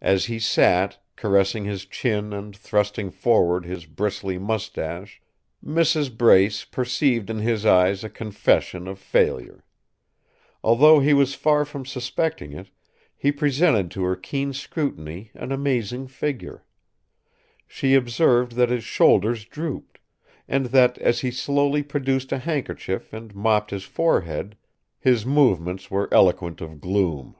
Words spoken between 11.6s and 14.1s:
from suspecting it, he presented to